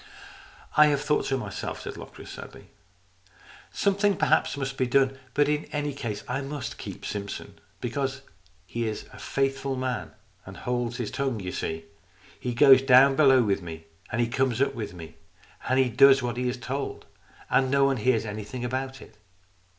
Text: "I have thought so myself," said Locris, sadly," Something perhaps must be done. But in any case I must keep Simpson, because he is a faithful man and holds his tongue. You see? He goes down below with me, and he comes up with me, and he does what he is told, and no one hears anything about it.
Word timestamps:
"I 0.81 0.87
have 0.87 1.01
thought 1.01 1.27
so 1.27 1.37
myself," 1.37 1.79
said 1.81 1.95
Locris, 1.95 2.31
sadly," 2.31 2.69
Something 3.71 4.17
perhaps 4.17 4.57
must 4.57 4.75
be 4.75 4.87
done. 4.87 5.19
But 5.35 5.47
in 5.47 5.65
any 5.65 5.93
case 5.93 6.23
I 6.27 6.41
must 6.41 6.79
keep 6.79 7.05
Simpson, 7.05 7.59
because 7.81 8.21
he 8.65 8.87
is 8.87 9.05
a 9.13 9.19
faithful 9.19 9.75
man 9.75 10.09
and 10.43 10.57
holds 10.57 10.97
his 10.97 11.11
tongue. 11.11 11.39
You 11.39 11.51
see? 11.51 11.85
He 12.39 12.55
goes 12.55 12.81
down 12.81 13.15
below 13.15 13.43
with 13.43 13.61
me, 13.61 13.83
and 14.11 14.19
he 14.19 14.27
comes 14.27 14.59
up 14.59 14.73
with 14.73 14.95
me, 14.95 15.17
and 15.69 15.77
he 15.77 15.87
does 15.89 16.23
what 16.23 16.35
he 16.35 16.49
is 16.49 16.57
told, 16.57 17.05
and 17.47 17.69
no 17.69 17.85
one 17.85 17.97
hears 17.97 18.25
anything 18.25 18.65
about 18.65 19.03
it. 19.03 19.19